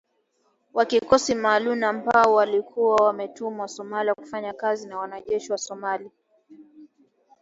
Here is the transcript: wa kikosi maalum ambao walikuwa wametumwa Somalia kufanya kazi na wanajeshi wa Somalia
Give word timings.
wa 0.73 0.85
kikosi 0.85 1.35
maalum 1.35 1.83
ambao 1.83 2.33
walikuwa 2.33 2.95
wametumwa 3.05 3.67
Somalia 3.67 4.15
kufanya 4.15 4.53
kazi 4.53 4.87
na 4.87 4.97
wanajeshi 4.97 5.51
wa 5.51 5.57
Somalia 5.57 6.11